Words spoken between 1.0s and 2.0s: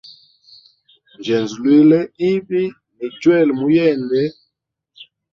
Njenzulwile